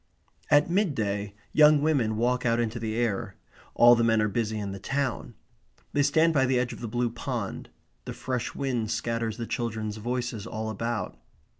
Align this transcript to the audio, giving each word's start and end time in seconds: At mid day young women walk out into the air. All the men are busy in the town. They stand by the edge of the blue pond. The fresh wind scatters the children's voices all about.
At 0.49 0.67
mid 0.67 0.95
day 0.95 1.35
young 1.53 1.79
women 1.79 2.17
walk 2.17 2.43
out 2.43 2.59
into 2.59 2.79
the 2.79 2.95
air. 2.95 3.35
All 3.75 3.93
the 3.93 4.03
men 4.03 4.19
are 4.19 4.27
busy 4.27 4.57
in 4.57 4.71
the 4.71 4.79
town. 4.79 5.35
They 5.93 6.01
stand 6.01 6.33
by 6.33 6.47
the 6.47 6.57
edge 6.57 6.73
of 6.73 6.79
the 6.79 6.87
blue 6.87 7.11
pond. 7.11 7.69
The 8.05 8.13
fresh 8.13 8.55
wind 8.55 8.89
scatters 8.89 9.37
the 9.37 9.45
children's 9.45 9.97
voices 9.97 10.47
all 10.47 10.71
about. 10.71 11.19